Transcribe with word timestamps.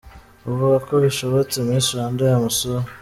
Avuga 0.49 0.77
ko 0.87 0.93
bishobotse 1.03 1.57
Miss 1.67 1.87
Rwanda 1.93 2.21
yamusura. 2.31 2.85